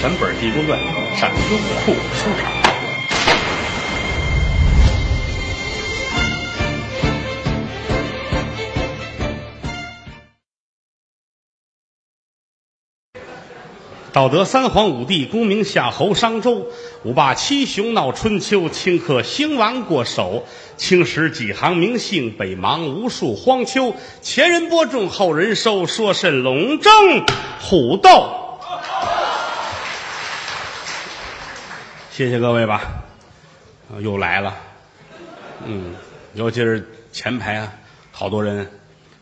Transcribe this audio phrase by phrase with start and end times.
[0.00, 0.78] 全本《济公传》
[1.18, 2.52] 上优酷收场。
[14.12, 16.68] 道德三皇五帝，功名夏侯商周，
[17.02, 20.46] 五霸七雄闹春秋，顷刻兴亡过手。
[20.76, 23.92] 青史几行名姓，北邙无数荒丘。
[24.22, 26.92] 前人播种，后人收，说甚龙争
[27.60, 28.44] 虎斗？
[32.18, 32.82] 谢谢各位吧，
[34.00, 34.52] 又来了，
[35.64, 35.94] 嗯，
[36.34, 37.72] 尤其是前排啊，
[38.10, 38.68] 好多人，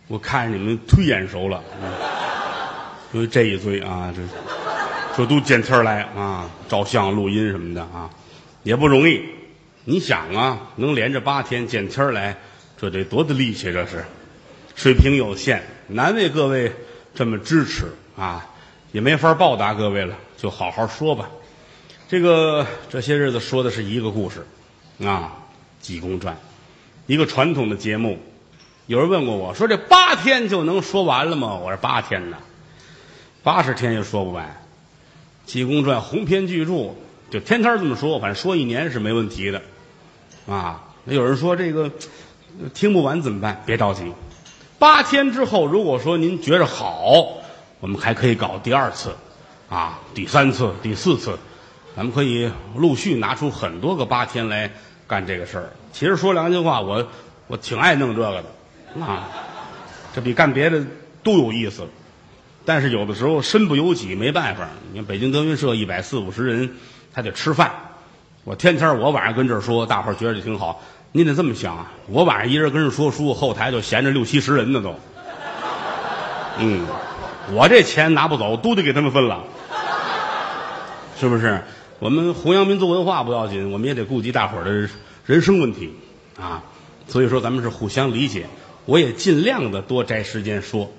[0.08, 1.92] 我看着你们忒眼熟了，嗯
[3.12, 4.22] 因为这一堆啊，这。
[5.14, 8.08] 这都见天来啊，照相、录音什么的啊，
[8.62, 9.22] 也不容易。
[9.84, 12.34] 你想啊，能连着八天见天来，
[12.78, 13.70] 这得多大力气？
[13.70, 14.02] 这是
[14.74, 16.72] 水平有限，难为各位
[17.14, 18.46] 这么支持啊，
[18.92, 21.28] 也没法报答各位了，就好好说吧。
[22.08, 24.46] 这个这些日子说的是一个故事
[25.04, 25.32] 啊，
[25.84, 26.34] 《济公传》，
[27.06, 28.20] 一个传统的节目。
[28.86, 32.36] 有人问过我说：“这八天就能说完了吗？”我说：“八天呢，
[33.42, 34.46] 八十天也说不完。”
[35.50, 36.94] 《济公传》鸿篇巨著，
[37.28, 39.62] 就天天这么说，反正说一年是没问题的，
[40.46, 40.84] 啊。
[41.02, 41.90] 那有人说这个
[42.72, 43.64] 听不完怎么办？
[43.66, 44.12] 别着急，
[44.78, 47.26] 八天之后，如果说您觉着好，
[47.80, 49.16] 我们还可以搞第二次，
[49.68, 51.36] 啊，第三次、第四次，
[51.96, 54.70] 咱们可以陆续拿出很多个八天来
[55.08, 55.70] 干这个事儿。
[55.92, 57.08] 其实说良心话，我
[57.46, 59.30] 我挺爱弄这个的，啊，
[60.14, 60.84] 这比干别的
[61.22, 61.88] 都有意思。
[62.66, 64.68] 但是有的时候身不由己，没办法。
[64.92, 66.70] 你看北京德云社一百四五十人，
[67.14, 67.72] 他得吃饭。
[68.44, 70.82] 我天天我晚上跟这儿说，大伙儿觉得就挺好。
[71.12, 74.94] 你得这么想啊，我晚上一人跟这说书，后台就闲着六七十人呢都。
[76.58, 76.84] 嗯，
[77.54, 79.42] 我这钱拿不走，都得给他们分了，
[81.18, 81.62] 是不是？
[81.98, 84.88] 我们弘扬民族文化不要紧，我们也得顾及大伙儿的
[85.24, 85.94] 人生问题
[86.38, 86.62] 啊。
[87.08, 88.46] 所以说，咱们是互相理解。
[88.84, 90.90] 我也尽量的多摘时间说。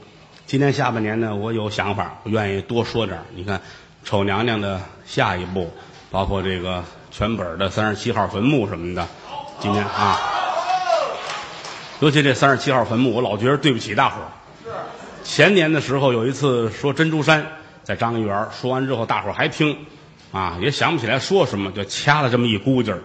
[0.46, 3.62] 今年下半年呢，我有想法，我愿意多说点你看，
[4.04, 5.70] 丑娘娘的下一步，
[6.10, 9.06] 包括这个全本的三十七号坟墓什么的，
[9.60, 10.18] 今年啊，
[12.00, 14.32] 尤其这三十七号坟墓，我老觉得对不起大伙儿。
[15.24, 17.46] 前年的时候有一次说珍珠山，
[17.84, 19.78] 在张一元说完之后，大伙儿还听，
[20.32, 23.00] 啊，也想不起来说什么，就掐了这么一估计儿，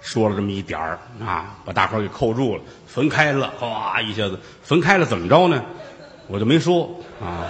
[0.00, 5.62] 说了这么一点儿啊，把大伙儿给扣住了，坟开了，哗一下子坟开了，怎么着呢？
[6.28, 6.88] 我就没说
[7.20, 7.44] 啊，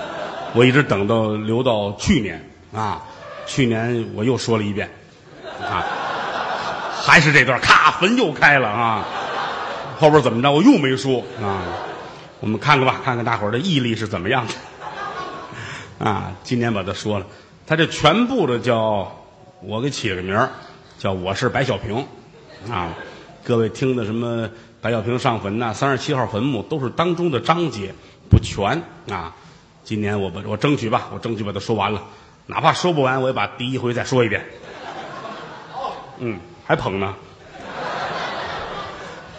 [0.55, 3.01] 我一直等到留到去年啊，
[3.47, 4.91] 去年我又说了一遍
[5.63, 5.85] 啊，
[7.01, 9.05] 还是这段，咔，坟又开了啊，
[9.99, 11.63] 后边怎么着我又没说啊，
[12.41, 14.55] 我们看看吧，看看大伙儿的毅力是怎么样的
[16.05, 17.27] 啊，今年把它说了，
[17.73, 19.11] 他这全部的叫
[19.63, 20.51] 我给起了个名儿，
[20.99, 22.07] 叫我是白小平
[22.71, 22.93] 啊，
[23.43, 24.51] 各位听的什么
[24.83, 27.95] 白小平上坟呐、三十七号坟墓都是当中的章节。
[28.29, 29.35] 不全啊！
[29.85, 32.03] 今年我把我争取吧，我争取把它说完了，
[32.45, 34.45] 哪怕说不完，我也把第一回再说一遍。
[36.19, 37.15] 嗯，还捧呢。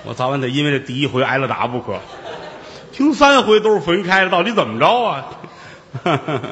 [0.05, 1.99] 我早晚得因为这第一回挨了打不可。
[2.91, 5.25] 听三回都是坟开了，到底怎么着啊？
[6.03, 6.49] 哈哈哈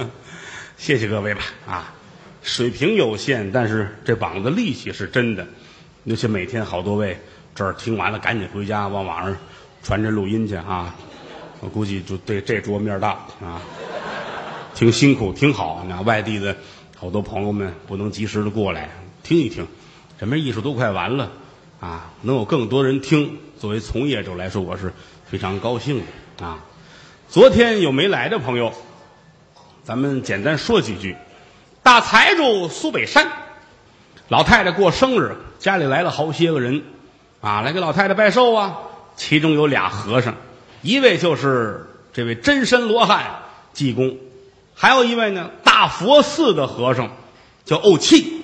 [0.81, 1.93] 谢谢各位吧啊！
[2.41, 5.45] 水平有限，但是这膀子力气是真的。
[6.05, 7.19] 尤其每天好多位
[7.53, 9.37] 这儿听完了，赶紧回家往网上
[9.83, 10.95] 传这录音去啊！
[11.59, 13.09] 我估计就对这桌面大
[13.43, 13.61] 啊，
[14.73, 15.85] 挺辛苦，挺好。
[15.87, 16.57] 那外地的
[16.97, 18.89] 好多朋友们不能及时的过来
[19.21, 19.67] 听一听，
[20.19, 21.31] 这门艺术都快完了
[21.79, 24.91] 啊，能有更多人听，作为从业者来说，我是
[25.27, 26.01] 非常高兴
[26.39, 26.65] 的啊。
[27.29, 28.73] 昨天有没来的朋友，
[29.83, 31.15] 咱们简单说几句。
[31.83, 33.27] 大财主苏北山，
[34.27, 36.83] 老太太过生日，家里来了好些个人
[37.41, 38.77] 啊，来给老太太拜寿啊。
[39.15, 40.35] 其中有俩和尚。
[40.81, 43.41] 一位就是这位真身罗汉
[43.73, 44.17] 济公，
[44.75, 47.11] 还有一位呢，大佛寺的和尚
[47.65, 48.41] 叫怄气。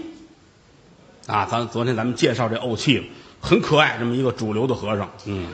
[1.27, 3.03] 啊，咱昨天咱们介绍这怄气了，
[3.41, 5.47] 很可爱，这么一个主流的和尚，嗯，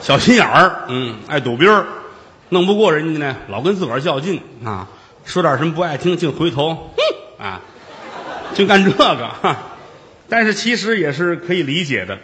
[0.00, 1.86] 小心眼儿，嗯，爱赌兵儿，
[2.48, 4.88] 弄不过人家呢，老跟自个儿较劲啊，
[5.24, 7.60] 说点什么不爱听，净回头，哼，啊，
[8.54, 9.56] 净干这个，哈，
[10.28, 12.18] 但是其实也是可以理解的。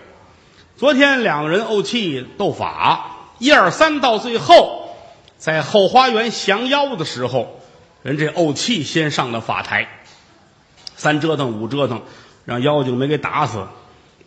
[0.76, 3.08] 昨天两个人怄气斗法。
[3.38, 4.94] 一二三，到最后，
[5.36, 7.60] 在后花园降妖的时候，
[8.02, 9.88] 人这怄气先上了法台，
[10.94, 12.02] 三折腾五折腾，
[12.44, 13.66] 让妖精没给打死，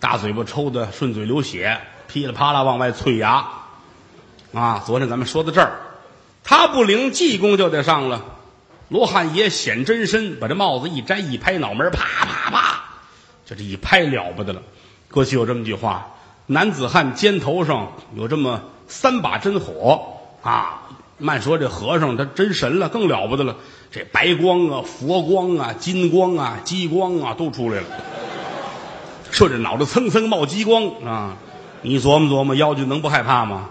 [0.02, 3.48] 大嘴巴抽的顺嘴流血，噼里啪啦往外啐牙，
[4.56, 4.82] 啊！
[4.86, 5.80] 昨天咱们说到这儿，
[6.46, 8.24] 他不领济公就得上了，
[8.88, 12.84] 罗汉爷显真身，把这帽子一摘，一拍脑门，啪啪啪，
[13.46, 14.62] 就这一拍了不得了。
[15.12, 16.08] 过去有这么句话：
[16.46, 20.84] 男子汉肩头上有这么三把真火啊。
[21.18, 23.58] 慢说这和尚他真神了，更了不得了。
[23.92, 27.88] 这白光啊，佛光啊，金光啊，激光啊，都出来了。
[29.32, 31.36] 顺着脑袋蹭蹭冒激光啊！
[31.82, 33.70] 你琢磨琢磨，妖精能不害怕吗？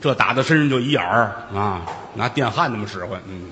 [0.00, 1.82] 这打到身上就一眼儿啊，
[2.14, 3.20] 拿电焊那么使唤。
[3.28, 3.50] 嗯，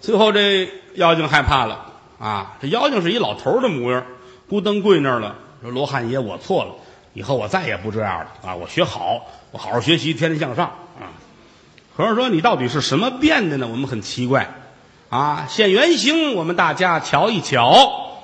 [0.00, 1.86] 最后这妖精害怕了
[2.18, 2.54] 啊！
[2.60, 4.04] 这妖精是一老头的模样，
[4.50, 6.74] 咕噔跪那儿了，说：“罗汉爷，我错了，
[7.14, 8.54] 以后我再也不这样了啊！
[8.54, 10.66] 我学好，我好好学习，天天向上
[11.00, 11.10] 啊！”
[11.96, 13.68] 和尚说：“你到底是什么变的呢？
[13.68, 14.54] 我们很奇怪
[15.10, 15.46] 啊！
[15.48, 18.16] 现原形，我们大家瞧一瞧。”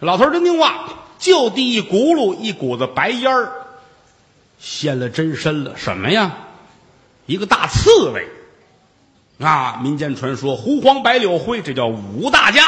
[0.00, 0.84] 老头真听话，
[1.18, 3.52] 就地一轱辘，一股子白烟儿。
[4.60, 6.36] 现了真身了，什么呀？
[7.24, 8.28] 一个大刺猬
[9.40, 9.80] 啊！
[9.82, 12.66] 民间传说胡黄白柳灰，这叫五大家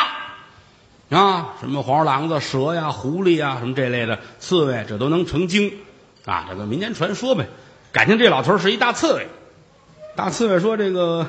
[1.10, 1.54] 啊！
[1.60, 5.74] 什么黄鼠狼子、蛇呀、狐狸呀，什么这类的刺猬，这都能成精
[6.24, 6.46] 啊！
[6.48, 7.46] 这个民间传说呗。
[7.92, 9.26] 感情这老头是一大刺猬。
[10.16, 11.28] 大刺猬说：“这个，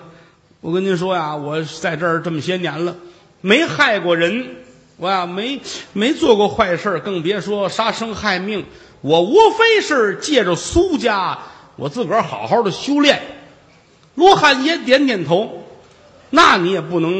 [0.62, 2.96] 我跟您说呀，我在这儿这么些年了，
[3.42, 4.56] 没害过人，
[4.96, 5.60] 我呀没
[5.92, 8.66] 没做过坏事，更别说杀生害命。”
[9.04, 11.38] 我无非是借着苏家，
[11.76, 13.22] 我自个儿好好的修炼。
[14.16, 15.66] 罗汉爷点点头，
[16.30, 17.12] 那你也不能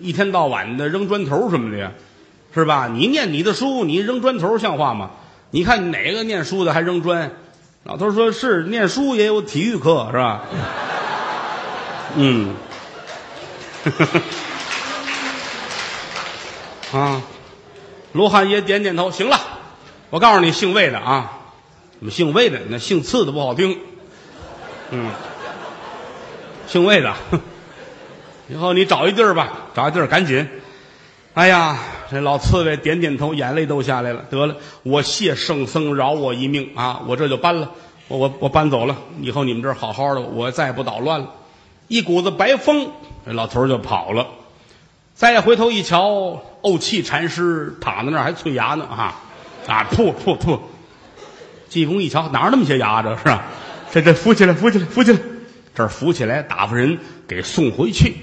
[0.00, 1.92] 一天到晚的扔砖头什么的呀，
[2.54, 2.90] 是吧？
[2.92, 5.12] 你念你的书，你扔砖头像话吗？
[5.50, 7.30] 你看哪个念书的还扔砖？
[7.84, 10.42] 老头说是念书也有体育课，是吧？
[12.16, 12.54] 嗯，
[16.92, 17.22] 啊，
[18.12, 19.40] 罗汉爷点点头，行了。
[20.14, 21.40] 我告诉你，姓魏的啊，
[22.08, 23.76] 姓魏的，那姓次的不好听。
[24.90, 25.10] 嗯，
[26.68, 27.12] 姓魏的，
[28.48, 30.48] 以后你找一地儿吧，找一地儿赶紧。
[31.32, 31.76] 哎呀，
[32.08, 34.24] 这老刺猬点点头，眼泪都下来了。
[34.30, 37.00] 得了，我谢圣僧饶我一命啊！
[37.08, 37.72] 我这就搬了，
[38.06, 38.96] 我我我搬走了。
[39.20, 41.28] 以后你们这儿好好的，我再也不捣乱了。
[41.88, 42.88] 一股子白风，
[43.26, 44.28] 这老头就跑了。
[45.16, 49.22] 再回头一瞧，怄气禅师躺在那儿还啐牙呢啊！
[49.66, 49.86] 啊！
[49.90, 50.60] 噗噗噗！
[51.68, 53.38] 济公一瞧，哪儿那么些牙这是？
[53.92, 55.18] 这这扶起来，扶起来，扶起来！
[55.74, 58.14] 这儿扶起来，打发人给送回去。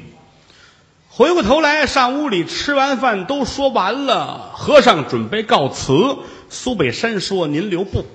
[1.09, 4.51] 回过头来，上屋里吃完饭，都说完了。
[4.53, 6.17] 和尚准备告辞。
[6.49, 8.05] 苏北山说：“您留步。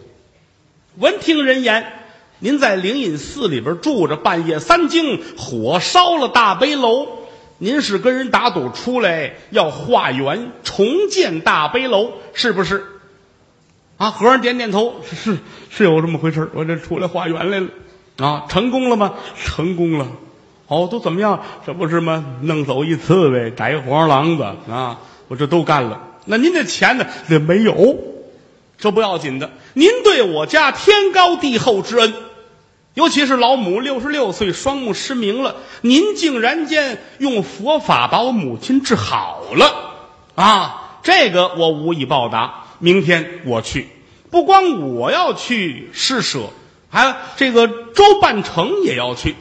[0.96, 1.92] 闻听人言，
[2.38, 7.06] 您在灵隐寺里边住着，半夜三更火烧了大悲楼。
[7.58, 12.84] 您是跟人打赌出来要化缘重建大悲楼，是不是？”
[13.98, 15.38] 啊，和尚点点头，是
[15.70, 17.68] 是有这么回事我这出来化缘来了，
[18.18, 19.14] 啊，成功了吗？
[19.42, 20.06] 成功了，
[20.66, 21.42] 哦，都怎么样？
[21.66, 22.22] 这不是吗？
[22.42, 24.98] 弄走一刺猬，逮一黄狼子啊，
[25.28, 26.02] 我这都干了。
[26.26, 27.06] 那您这钱呢？
[27.26, 27.96] 这没有，
[28.76, 29.50] 这不要紧的。
[29.72, 32.12] 您对我家天高地厚之恩，
[32.92, 39.74] 尤其是老母六十六岁双目失明了，您竟然间用佛法把我母亲治好了，
[40.34, 42.65] 啊，这个我无以报答。
[42.78, 43.88] 明天我去，
[44.30, 46.50] 不光我要去施舍，
[46.90, 49.34] 还这个周半成也要去。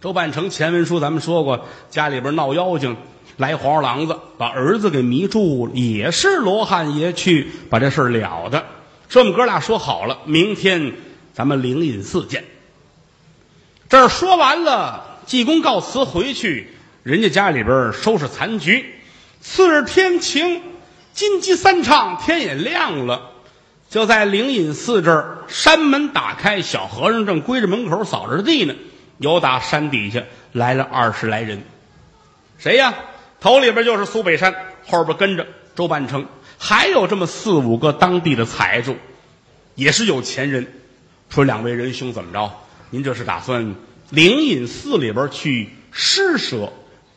[0.00, 2.96] 周半成前文书咱们说过，家里边闹妖精，
[3.36, 8.66] 来黄鼠狼子，把儿子给迷住了，也是罗汉爷去把这事儿了的。
[9.08, 10.92] 这么哥俩说好了，明天
[11.32, 12.44] 咱们灵隐寺见。
[13.88, 16.68] 这儿说完了，济公告辞回去，
[17.02, 18.84] 人家家里边收拾残局。
[19.40, 20.60] 次日天晴。
[21.16, 23.30] 金鸡三唱，天也亮了，
[23.88, 28.74] 就在灵隐寺这儿，山门打开，小和尚正归着门口扫着地呢。
[29.16, 31.64] 有打山底下来了二十来人，
[32.58, 32.92] 谁呀？
[33.40, 34.54] 头里边就是苏北山，
[34.86, 36.26] 后边跟着周半城，
[36.58, 38.94] 还有这么四五个当地的财主，
[39.74, 40.66] 也是有钱人。
[41.30, 42.52] 说两位仁兄怎么着？
[42.90, 43.74] 您这是打算
[44.10, 46.70] 灵隐寺里边去施舍？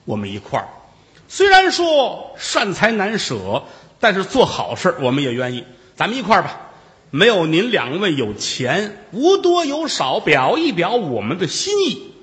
[0.06, 0.70] 我们一块儿，
[1.28, 3.66] 虽然说善财难舍。
[4.00, 5.66] 但是做好事我们也愿意，
[5.96, 6.62] 咱们一块儿吧。
[7.12, 12.14] 没有您两位有钱，无多有少，表一表我们的心意。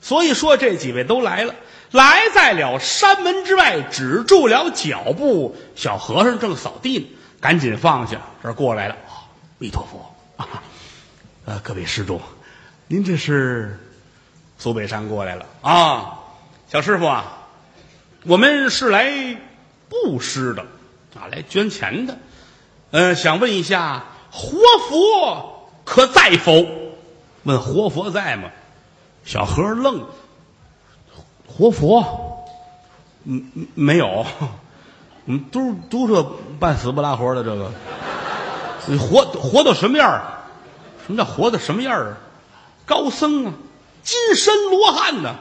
[0.00, 1.54] 所以说这几位都来了，
[1.90, 5.56] 来在了山门之外，止住了脚步。
[5.74, 7.06] 小和尚正扫地呢，
[7.40, 8.96] 赶紧放下，这过来了。
[9.58, 10.62] 弥陀佛 啊！
[11.46, 12.20] 呃，各位施主，
[12.86, 13.80] 您这是
[14.58, 16.20] 苏北山过来了啊？
[16.68, 17.48] 小师傅啊，
[18.24, 19.36] 我们是来
[19.88, 20.64] 布施的。
[21.14, 22.18] 啊，来捐钱的，
[22.90, 24.56] 嗯，想问一下，活
[24.88, 26.66] 佛可在否？
[27.44, 28.50] 问活佛在吗？
[29.24, 30.04] 小和尚愣，
[31.46, 32.44] 活佛
[33.24, 34.26] 嗯，没有，
[35.26, 36.24] 我们都都是
[36.58, 37.70] 半死不拉活的这个，
[38.98, 40.22] 活活到什么样儿？
[41.06, 42.16] 什么叫活到什么样啊？
[42.86, 43.52] 高僧啊，
[44.02, 45.36] 金身罗汉呢？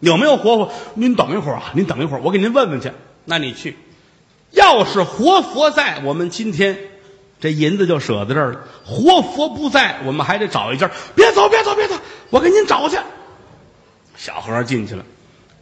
[0.00, 0.72] 有没有活佛？
[0.94, 2.92] 您等一会儿啊，您等一会儿，我给您问问去。
[3.24, 3.78] 那你去，
[4.52, 6.78] 要是活佛在，我们今天
[7.40, 10.90] 这银子就舍在这儿了；活佛不在，我们还得找一家。
[11.14, 11.96] 别走，别走，别走，
[12.30, 12.96] 我给您找去。
[14.16, 15.04] 小和尚进去了，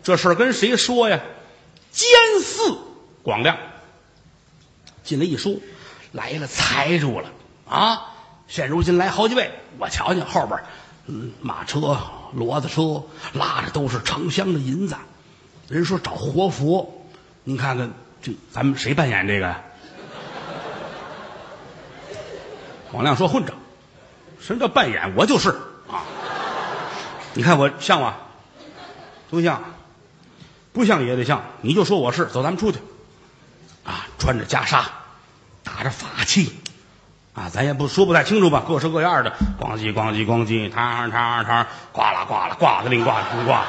[0.02, 1.20] 这事儿跟谁说呀？
[1.90, 2.08] 监
[2.42, 2.78] 寺
[3.22, 3.56] 广亮
[5.02, 5.54] 进来一说，
[6.12, 7.30] 来了财主了
[7.68, 8.06] 啊！
[8.46, 10.60] 现如今来好几位，我瞧见后边，
[11.06, 11.96] 嗯，马车、
[12.36, 14.96] 骡子车拉着都是成箱的银子。
[15.68, 17.06] 人说找活佛，
[17.44, 17.92] 您看看
[18.22, 19.60] 这咱们谁扮演这个呀？
[22.90, 23.56] 广亮说混账，
[24.40, 25.14] 什么叫扮演？
[25.16, 25.50] 我就是
[25.88, 26.02] 啊！
[27.34, 28.16] 你看我像吗？
[29.30, 29.62] 不像，
[30.72, 31.42] 不像也得像。
[31.60, 32.78] 你就说我是，走，咱们出去。
[33.84, 34.82] 啊，穿着袈裟，
[35.62, 36.52] 打着法器，
[37.32, 43.66] 啊，咱也不说不太清楚吧，各式各样的，咣叽咣叽咣叽，嘡嘡嘡，呱啦呱啦，呱的灵呱灵呱，啊，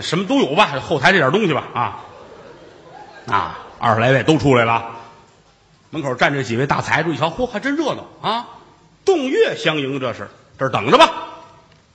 [0.00, 2.00] 什么都有吧，后台这点东西吧，啊，
[3.26, 4.90] 啊，二十来位都出来了，
[5.90, 8.48] 门口站着几位大财主，一瞧，嚯，还真热闹啊，
[9.04, 10.28] 动乐相迎，这是
[10.58, 11.10] 这儿等着吧，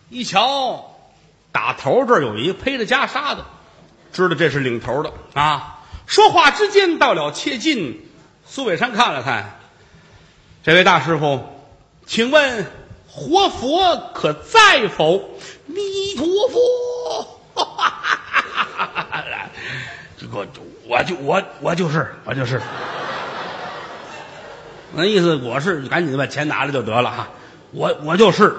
[0.09, 0.85] 一瞧。
[1.51, 3.43] 打头这儿有一个披着袈裟的，
[4.13, 5.79] 知道这是领头的啊。
[6.05, 8.07] 说话之间到了切近，
[8.45, 9.59] 苏北山看了看，
[10.63, 11.43] 这位大师傅，
[12.05, 12.67] 请问
[13.07, 15.29] 活佛可在否？
[15.65, 17.38] 弥陀佛！
[20.31, 20.45] 我
[20.87, 22.61] 我就我我就是我就是，
[24.93, 27.29] 那意思我是赶紧把钱拿来就得了哈。
[27.71, 28.55] 我我就是，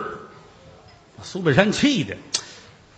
[1.23, 2.17] 苏北山气的。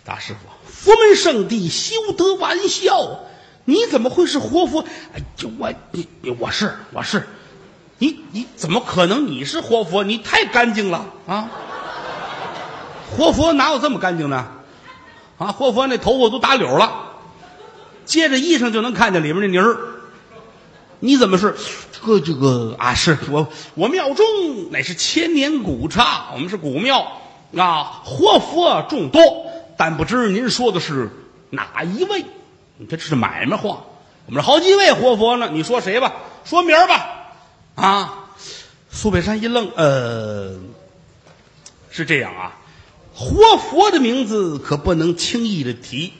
[0.05, 0.39] 大师傅，
[0.69, 3.19] 佛门圣地，休得玩笑！
[3.63, 4.83] 你怎么会是活佛？
[5.15, 6.05] 哎，就我你
[6.39, 7.25] 我是我是，
[7.99, 10.03] 你你怎么可能你是活佛？
[10.03, 11.49] 你太干净了啊！
[13.15, 14.45] 活佛哪有这么干净呢？
[15.37, 17.02] 啊，活佛那头发都打绺了，
[18.05, 19.77] 接着衣裳就能看见里面那泥儿。
[20.99, 21.55] 你怎么是
[21.91, 22.93] 这个这个啊？
[22.93, 24.25] 是我我庙中
[24.71, 27.21] 乃是千年古刹，我们是古庙
[27.57, 29.21] 啊，活佛众多。
[29.77, 31.09] 但不知您说的是
[31.49, 32.23] 哪一位？
[32.77, 33.83] 你这是买卖话。
[34.25, 36.13] 我们这好几位活佛呢，你说谁吧？
[36.45, 37.09] 说名儿吧。
[37.75, 38.27] 啊，
[38.89, 40.57] 苏北山一愣，呃，
[41.89, 42.55] 是这样啊，
[43.13, 46.13] 活佛的名字可不能轻易的提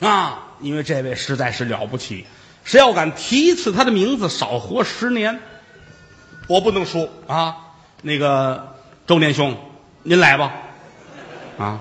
[0.00, 2.26] 啊，因为这位实在是了不起，
[2.64, 5.40] 谁要敢提一次他的名字，少活十年。
[6.48, 7.56] 我不能说啊，
[8.02, 9.56] 那个周年兄，
[10.02, 10.52] 您来吧。
[11.58, 11.80] 啊。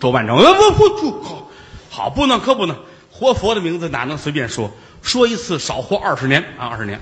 [0.00, 1.48] 周万成，呃不不不，好，
[1.88, 2.76] 好不能可不能，
[3.12, 4.68] 活佛的名字哪能随便说？
[5.00, 7.00] 说一次少活二十年啊，二十年，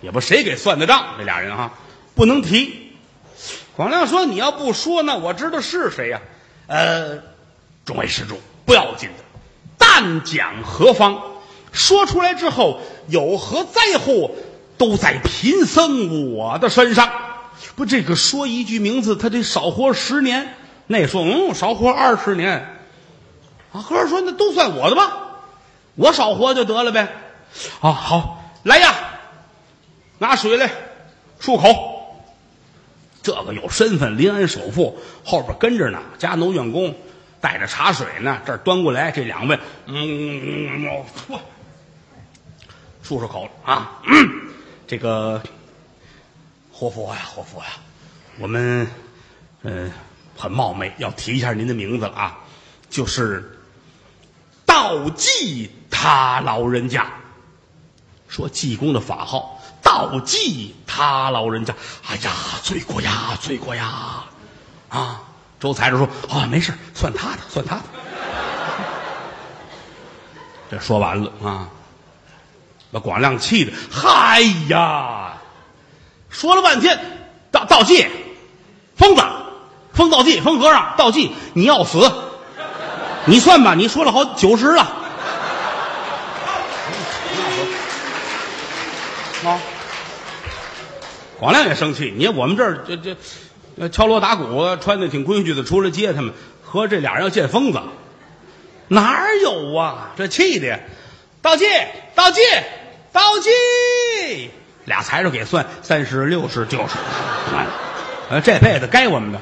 [0.00, 1.70] 也不谁给算的账，这俩人哈
[2.16, 2.90] 不能提。
[3.76, 6.20] 广亮说：“你要不说，那我知道是谁呀、
[6.66, 7.18] 呃，
[7.84, 9.24] 众位施主不要紧的，
[10.00, 11.20] 但讲何方？
[11.72, 14.30] 说出来之后有何灾祸，
[14.78, 17.10] 都在贫僧我的身上。
[17.76, 20.54] 不，这个说一句名字，他得少活十年。”
[20.88, 22.78] 那说嗯，少活二十年，
[23.72, 25.12] 啊，和尚说那都算我的吧，
[25.96, 27.08] 我少活就得了呗。
[27.80, 28.94] 啊，好，来呀，
[30.18, 30.70] 拿水来
[31.42, 32.24] 漱口。
[33.22, 36.94] 这个有身份，临安首富，后边跟着呢，家奴员工
[37.40, 40.84] 带着茶水呢，这儿端过来，这两位，嗯，
[41.28, 41.38] 嚯，
[43.04, 44.52] 漱漱口啊，嗯，
[44.86, 45.42] 这个
[46.70, 47.70] 活佛呀，活佛呀，
[48.38, 48.86] 我们，
[49.62, 49.90] 嗯。
[50.38, 52.38] 很冒昧，要提一下您的名字了啊，
[52.88, 53.60] 就是
[54.64, 57.12] 道济他老人家。
[58.26, 61.74] 说济公的法号，道济他老人家。
[62.06, 62.32] 哎呀，
[62.62, 64.24] 罪过呀，罪过呀！
[64.88, 65.22] 啊，
[65.60, 67.82] 周财主说啊，没事，算他的，算他的。
[70.70, 71.68] 这说完了啊，
[72.90, 75.34] 把广亮气的，嗨呀！
[76.30, 76.98] 说了半天，
[77.52, 78.08] 道道济，
[78.96, 79.22] 疯子。
[79.92, 82.10] 疯道济，疯和尚，道济，你要死！
[83.26, 84.82] 你算吧，你说了好九十了。
[89.44, 89.58] 啊！
[91.38, 93.16] 广亮也生气，你看我们这儿这这
[93.88, 97.80] 敲锣打鼓，穿的挺规矩的，出来接他们，和这俩人要见疯子，
[98.88, 100.10] 哪有啊？
[100.16, 100.80] 这气的，
[101.40, 101.64] 道济，
[102.14, 102.40] 道济，
[103.12, 104.50] 道济，
[104.84, 106.94] 俩财主给算三十六十九十，
[108.28, 109.40] 呃，这辈子该我们的。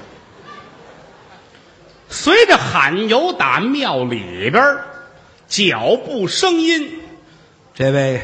[2.08, 4.78] 随着喊油打庙里边
[5.46, 7.00] 脚步声音，
[7.74, 8.22] 这位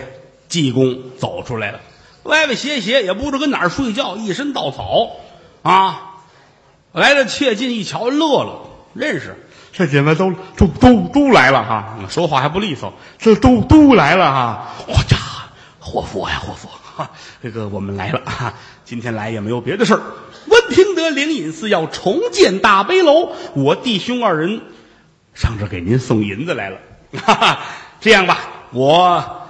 [0.49, 1.81] 济公走出来了，
[2.23, 5.11] 歪歪斜斜，也不知跟哪儿睡觉，一身稻草
[5.65, 6.13] 啊。
[6.93, 9.37] 来了，切近一瞧，乐了，认识。
[9.73, 12.93] 这姐妹都都都都来了哈，说话还不利索。
[13.19, 14.69] 这都都来了哈。
[14.87, 15.17] 我家
[15.81, 16.69] 活佛呀，活佛！
[16.95, 17.11] 哈，
[17.43, 18.55] 这个我们来了哈，
[18.85, 20.03] 今天来也没有别的事儿。
[20.47, 24.61] 闻听得灵隐寺要重建大悲楼，我弟兄二人
[25.35, 26.79] 上这给您送银子来了。
[27.25, 27.61] 哈哈，
[28.01, 28.39] 这样吧，
[28.71, 29.49] 我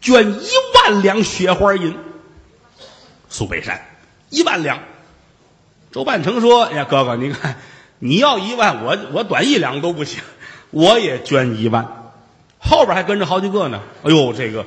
[0.00, 1.98] 捐一万两雪花银。
[3.28, 3.84] 苏北山
[4.30, 4.78] 一万两。
[5.98, 7.56] 周半成说：“呀，哥哥，你看，
[7.98, 10.22] 你要一万，我我短一两都不行，
[10.70, 12.12] 我也捐一万。
[12.60, 13.82] 后边还跟着好几个呢。
[14.04, 14.64] 哎呦，这个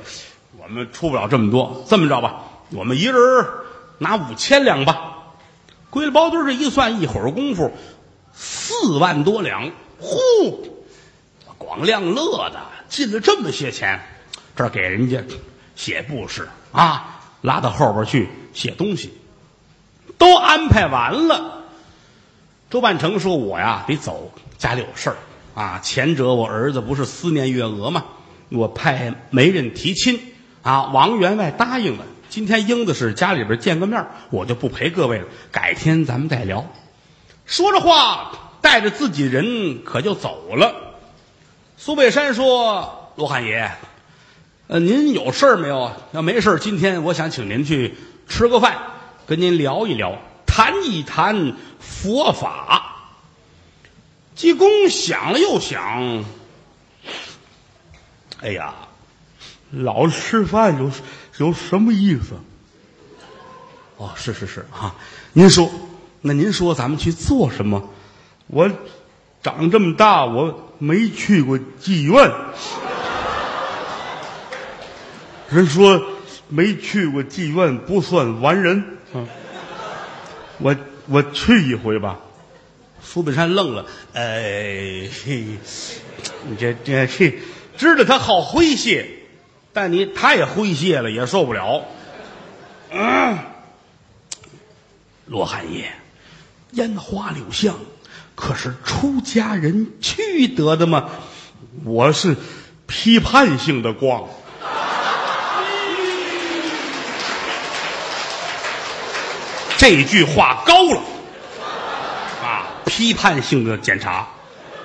[0.58, 3.16] 我们出不了这么多，这么着吧，我们一人
[3.96, 5.20] 拿五千两吧。
[5.88, 7.72] 归了包堆这一算，一会儿功夫
[8.34, 9.70] 四万多两。
[10.00, 10.84] 呼，
[11.56, 12.60] 广亮乐的
[12.90, 14.02] 进了这么些钱，
[14.54, 15.22] 这给人家
[15.76, 19.14] 写布施啊，拉到后边去写东西。”
[20.18, 21.64] 都安排完了，
[22.70, 25.16] 周半成说：“我呀得走，家里有事儿
[25.54, 25.80] 啊。
[25.82, 28.04] 前者我儿子不是思念月娥吗？
[28.50, 30.84] 我派媒人提亲啊。
[30.92, 32.04] 王员外答应了。
[32.28, 35.24] 今天英子是家里边见个面，我就不陪各位了。
[35.50, 36.64] 改天咱们再聊。”
[37.44, 40.74] 说着话，带着自己人可就走了。
[41.76, 43.70] 苏北山说：“罗汉爷，
[44.68, 45.90] 呃，您有事儿没有？
[46.12, 47.94] 要没事儿，今天我想请您去
[48.28, 48.78] 吃个饭。”
[49.26, 52.88] 跟您聊一聊，谈一谈佛法。
[54.34, 56.24] 济公想了又想，
[58.40, 58.74] 哎呀，
[59.70, 60.90] 老吃饭有
[61.38, 62.34] 有什么意思？
[63.98, 64.94] 哦，是是是啊，
[65.32, 65.70] 您说，
[66.22, 67.90] 那您说咱们去做什么？
[68.48, 68.68] 我
[69.42, 72.32] 长这么大，我没去过妓院。
[75.50, 76.02] 人说
[76.48, 78.98] 没去过妓院不算完人。
[79.14, 79.26] 嗯，
[80.58, 80.74] 我
[81.06, 82.18] 我去一回吧。
[83.02, 87.38] 苏本山愣了，哎，你这这这，
[87.76, 89.06] 知道他好诙谐，
[89.72, 91.84] 但你他也诙谐了，也受不了。
[92.90, 93.38] 嗯，
[95.26, 95.92] 罗汉爷，
[96.72, 97.76] 烟花柳巷
[98.34, 101.10] 可是出家人去得的吗？
[101.84, 102.36] 我是
[102.86, 104.28] 批判性的逛。
[109.78, 111.00] 这句话高了，
[112.42, 112.66] 啊！
[112.86, 114.26] 批判性的检查，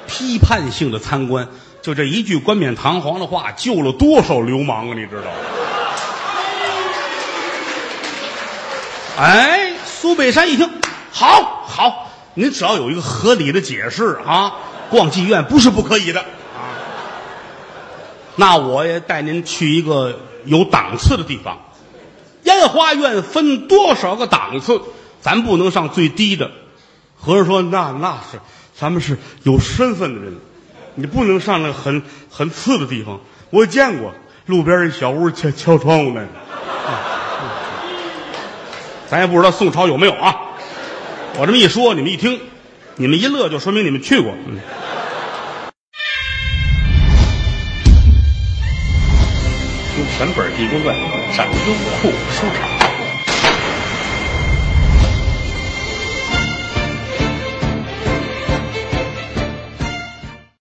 [0.08, 1.48] 批判性的参观，
[1.82, 4.94] 就这一句冠冕堂皇的话，救了多少流氓啊！
[4.96, 5.28] 你知道？
[9.20, 10.70] 哎，苏北山一听，
[11.12, 14.54] 好好，您只要有一个合理的解释啊，
[14.90, 16.74] 逛妓院不是不可以的啊。
[18.36, 21.60] 那我也带您去一个有档次的地方。
[22.58, 24.82] 莲花院分多少个档次？
[25.22, 26.52] 咱不能上最低的。
[27.20, 28.40] 和尚说：“那那是，
[28.76, 30.36] 咱们是有身份的人，
[30.96, 33.20] 你不能上那很很次的地方。
[33.50, 34.14] 我见过
[34.46, 36.28] 路边一小屋敲敲窗户那个，
[39.10, 40.36] 咱也不知道宋朝有没有啊。
[41.38, 42.40] 我这么一说，你们一听，
[42.96, 44.60] 你们一乐，就说明你们去过。”嗯。
[50.18, 50.96] 全本《地宫传》
[51.36, 52.77] 上优酷书场。